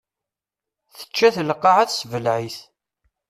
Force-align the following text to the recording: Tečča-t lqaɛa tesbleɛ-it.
Tečča-t 0.97 1.37
lqaɛa 1.49 1.85
tesbleɛ-it. 1.89 2.57